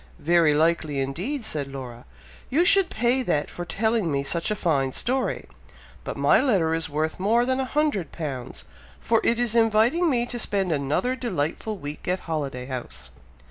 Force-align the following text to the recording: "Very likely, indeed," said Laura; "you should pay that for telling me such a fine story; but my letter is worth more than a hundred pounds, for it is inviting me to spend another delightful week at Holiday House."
"Very 0.17 0.55
likely, 0.55 0.99
indeed," 0.99 1.45
said 1.45 1.67
Laura; 1.67 2.05
"you 2.49 2.65
should 2.65 2.89
pay 2.89 3.21
that 3.21 3.51
for 3.51 3.65
telling 3.65 4.11
me 4.11 4.23
such 4.23 4.49
a 4.49 4.55
fine 4.55 4.93
story; 4.93 5.47
but 6.03 6.17
my 6.17 6.41
letter 6.41 6.73
is 6.73 6.89
worth 6.89 7.19
more 7.19 7.45
than 7.45 7.59
a 7.59 7.65
hundred 7.65 8.11
pounds, 8.11 8.65
for 8.99 9.21
it 9.23 9.37
is 9.37 9.53
inviting 9.53 10.09
me 10.09 10.25
to 10.25 10.39
spend 10.39 10.71
another 10.71 11.15
delightful 11.15 11.77
week 11.77 12.07
at 12.07 12.21
Holiday 12.21 12.65
House." 12.65 13.11